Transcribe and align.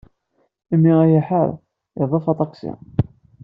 Imi 0.73 0.93
ay 1.03 1.11
iḥar, 1.21 1.49
yeḍḍef 1.99 2.25
aṭaksi. 2.31 2.71